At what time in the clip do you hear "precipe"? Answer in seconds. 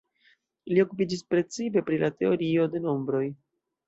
1.33-1.83